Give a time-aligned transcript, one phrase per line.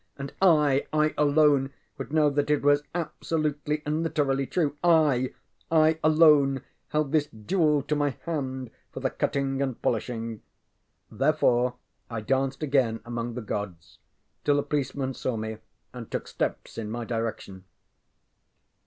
[0.17, 4.75] And I I alone would know that it was absolutely and literally true.
[4.83, 5.31] I
[5.69, 10.41] I alone held this jewel to my hand for the cutting and polishing.
[11.11, 11.75] Therefore
[12.09, 13.99] I danced again among the gods
[14.43, 15.57] till a policeman saw me
[15.93, 17.65] and took steps in my direction.